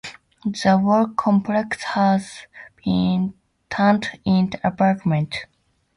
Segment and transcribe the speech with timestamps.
[0.45, 2.47] The whole complex has
[2.83, 3.35] been
[3.69, 5.37] turned into apartments.